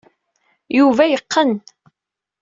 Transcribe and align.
Yuba 0.77 1.03
yeqqen. 1.07 1.51